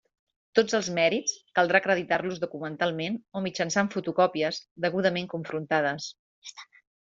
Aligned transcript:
Tots 0.59 0.75
els 0.77 0.87
mèrits 0.99 1.33
caldrà 1.59 1.81
acreditar-los 1.83 2.41
documentalment 2.45 3.21
o 3.39 3.43
mitjançant 3.49 3.93
fotocòpies 3.97 4.63
degudament 4.89 5.33
confrontades. 5.39 6.13